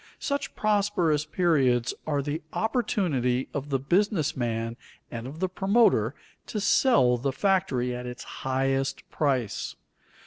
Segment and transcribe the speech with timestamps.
[0.17, 4.75] Such prosperous periods are the opportunity of the business man
[5.11, 6.15] and of the promoter
[6.47, 9.75] to sell the factory at its highest price.